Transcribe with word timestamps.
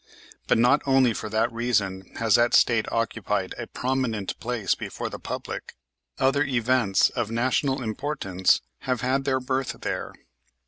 But 0.47 0.57
not 0.57 0.81
only 0.87 1.13
for 1.13 1.29
that 1.29 1.53
reason 1.53 2.15
has 2.15 2.33
that 2.33 2.55
State 2.55 2.91
occupied 2.91 3.53
a 3.59 3.67
prominent 3.67 4.39
place 4.39 4.73
before 4.73 5.09
the 5.11 5.19
public; 5.19 5.75
other 6.17 6.43
events 6.43 7.11
of 7.11 7.29
national 7.29 7.83
importance 7.83 8.61
have 8.79 9.01
had 9.01 9.25
their 9.25 9.39
birth 9.39 9.81
there. 9.81 10.13